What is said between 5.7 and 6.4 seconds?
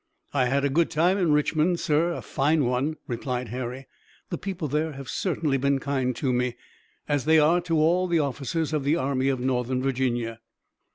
kind to